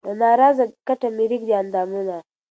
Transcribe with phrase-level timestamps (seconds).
[0.07, 2.15] له نا رضا کټه مې رېږدي اندامونه